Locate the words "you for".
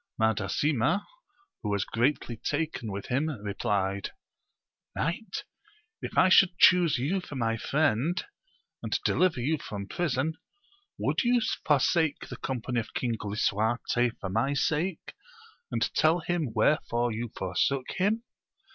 6.97-7.35, 17.11-17.55